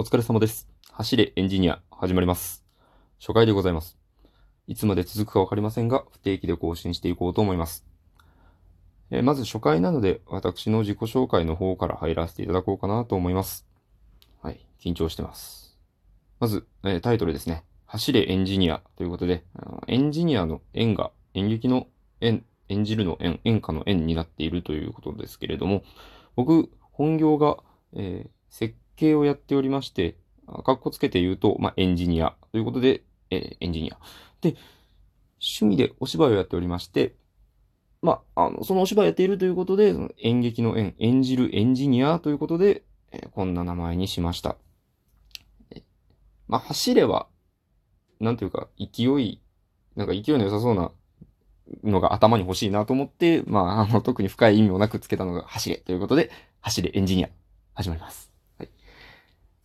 [0.00, 0.68] お疲れ様です。
[0.92, 2.64] 走れエンジニア、始まります。
[3.18, 3.98] 初回でございます。
[4.68, 7.84] いつまで続くかわかりませんが、不定期で更新していこうと思います。
[9.10, 13.66] えーまず初回なので、私の自己紹介の方から入らせていただこうかなと思います。
[14.40, 15.76] はい、緊張してます。
[16.38, 17.64] まず、えータイトルですね。
[17.86, 19.42] 走れエンジニアということで、
[19.88, 21.88] エンジニアの演が演劇の
[22.20, 25.82] 演、演じるの演、演歌の演になっているということですけれども、
[26.36, 27.56] 僕、本業が、
[27.94, 33.98] えー設計をやっておりまして、あかっこつけて言うと、まあ、エンジニアということで、えーエンジニア。
[34.40, 34.56] で、
[35.40, 37.14] 趣味でお芝居をやっておりまして、
[38.02, 44.56] まあ、あの、そのお芝居やっているということで、その演劇の演、演じるエンジニアということで、えーこんな名前にしました。
[46.48, 47.28] まあ、走れは、
[48.20, 49.40] なんというか、勢い、
[49.94, 50.90] なんか勢いの良さそうな
[51.84, 56.30] のが頭に欲しいなと思って、まあ、あの、特に深い意味もなくつけたのが走れということで、
[56.60, 57.28] 走れエンジニア、
[57.74, 58.37] 始まります。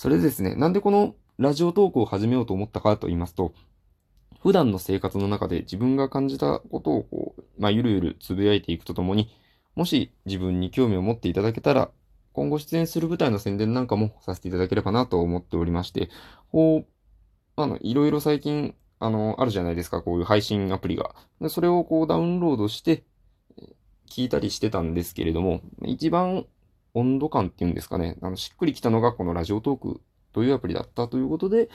[0.00, 3.52] それでですね、なんでこのラジオトークを始めようと思ったかと言いますと、
[4.40, 9.28] 普段の生活の中で自分が感じたことをこう、まあ、ゆるゆるつぶやいていくとともに、
[9.76, 11.90] もし自分に興味を持っていただけたら、
[12.32, 16.08] 今後出演する舞台の宣伝なんかもさせていただければなと思っておりまして、
[16.50, 16.86] こう、
[17.60, 21.14] あの、いろいろ最近、あの、あるじゃないですか、こういう配信アプリが。
[21.42, 23.04] でそれをこうダウンロードして、
[24.08, 26.46] 聞いたりしてたんですけれども、一番
[26.94, 30.00] 温度感っていうんですかね、あの、しっくりきたのがこのラジオトーク
[30.32, 31.68] というアプリだったということで、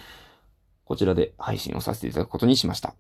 [0.86, 2.96] こちらで配信をさせていただくことにしました。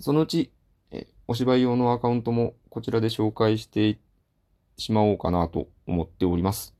[0.00, 0.52] そのうち、
[0.90, 3.98] えお芝居用のアカウントもこちらで紹介して
[4.76, 6.74] しまおうかなと思っております。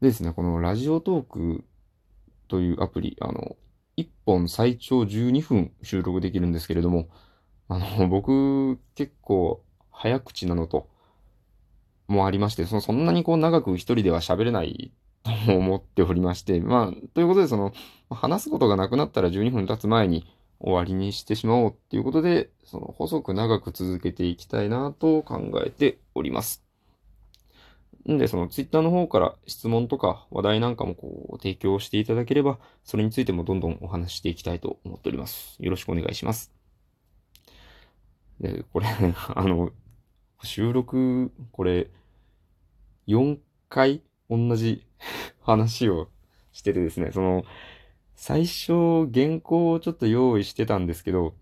[0.00, 1.64] でですね、このラジオトーク
[2.48, 3.56] というアプリ、あの、
[3.96, 7.08] 1本最長12分収録できるんですけれども、
[7.68, 10.88] あの、僕、結構早口なのと、
[12.08, 14.92] もありまして、その、そんなにこう長く一人では喋れない
[15.46, 17.72] と思っておりまして、 まあ、ということで、その、
[18.10, 20.26] 話すことがなくなったら12分経つ前に
[20.60, 26.64] 終わりにしてしまおうっていうことで、その、細く長く続けていきたいなと考えております。
[28.08, 35.56] んで、その、ツイッターの方から質問とか話題なんかもこう、提供していただければ、それについてもどんどんお話ししていきたいと思っております。
[35.58, 36.52] よろしくお願いします。
[38.40, 38.86] で、これ、
[39.34, 39.70] あの、
[40.42, 41.90] 収録、これ、
[43.06, 43.38] 4
[43.68, 44.86] 回同じ
[45.40, 46.08] 話を
[46.52, 47.44] しててですね、その、
[48.14, 51.34] 最初、原稿をちょっと用意してたんですけど、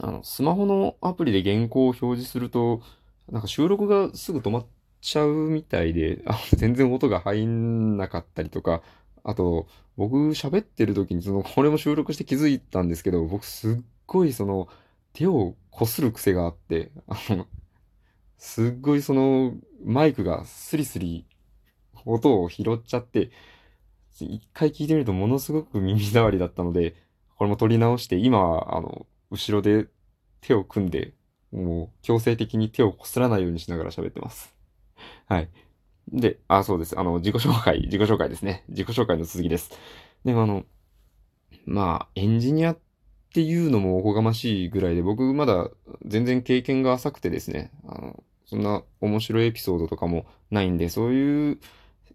[0.00, 2.82] あの、スマホのアプリで原稿を表示すると、
[3.30, 4.66] なんか収録がすぐ止まっ
[5.00, 8.82] ちゃうみたいで、あ全然音が入んなかったりとか、
[9.22, 13.76] あと、僕喋ってる時に、その、これも収録して気づいたんですけど、僕すっ
[14.06, 14.68] ごいその、
[15.12, 17.46] 手をこする癖があって、あの、
[18.38, 21.26] すっごいその、マイクがスリスリ
[22.04, 23.30] 音を拾っちゃって、
[24.20, 26.94] 一回聞いてみるとものすごく耳障りだったので、
[27.36, 29.88] これも撮り直して、今は、あの、後ろで
[30.40, 31.14] 手を組んで、
[31.52, 34.54] もう強制的に手をこすらないようにしながら喋ってます。
[35.26, 35.50] はい。
[36.12, 36.98] で、あ、そうです。
[36.98, 38.64] あの、自己紹介、自己紹介ですね。
[38.68, 39.70] 自己紹介の続きです。
[40.24, 40.64] でもあの、
[41.66, 42.78] まあ、エンジニアっ
[43.34, 45.68] っていうのもおこがましいぐらいで、僕まだ
[46.06, 51.58] 全然経験が浅くてですね、あの、そんな面白いエピソードとかもないんで、そういう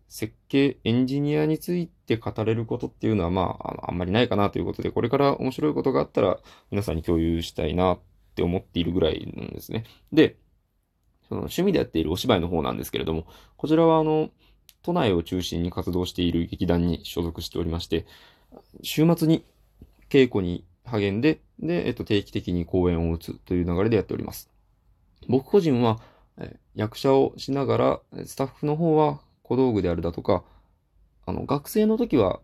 [0.08, 6.40] 設計、エンジニアについて語れることっていうのは、まあ、あのあんまりないかなということで、これから面白いことがあったら、
[6.72, 8.00] 皆さんに共有したいなっ
[8.36, 9.84] て思っているぐらいなんですね。
[10.14, 10.38] で、
[11.28, 14.30] その趣味でやっているお芝居の方なんですけれども、こちらはあの、
[14.84, 18.06] 都内を中心に活動している劇団に所属しておりまして、
[18.84, 19.44] 週末に
[20.10, 24.50] 稽古に励んで、で、えっと、定期的に公演を打つという流れでやっております。
[25.28, 26.00] 僕個人は、
[26.38, 30.44] え役者をしながら、スタッフの方は小道具であるだとか、
[31.26, 32.40] あの、学生の時は、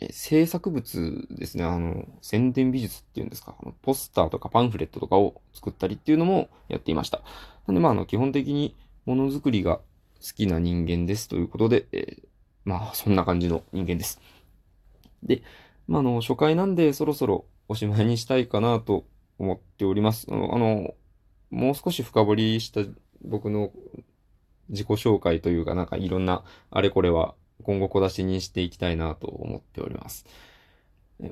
[0.00, 7.22] え制作物ですね、あの、宣伝美術っていうんですか、あのポスターとかパンフレットとかを作ったりっていうのもやっていました。
[7.66, 8.76] なんで、まあ、あの、基本的に
[9.06, 12.28] ものづくりが好きな人間ですということで、えー
[12.66, 14.20] まあ、そんな感じの人間です。
[15.22, 15.42] で、
[15.86, 19.06] まあ、の、初回なんでそろそろおしまいにしたいかなと
[19.38, 20.26] 思っております。
[20.30, 20.94] あの、あの
[21.50, 22.80] もう少し深掘りした
[23.22, 23.72] 僕の
[24.68, 30.26] 自己紹介というか、なんかいろんなあれこれは今後小出しにしていきたいなと思っております。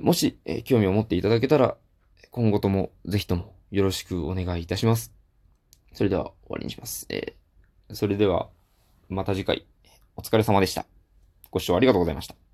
[0.00, 1.76] もし、え興味を持っていただけたら、
[2.30, 5.12] 今後ともぜひともよろしくお願いいたします。
[5.92, 7.06] それでは終わりにします。
[7.10, 7.44] えー
[7.92, 8.48] それでは
[9.08, 9.66] また次回、
[10.16, 10.86] お疲れ様でした。
[11.50, 12.53] ご視聴ありがとうございました。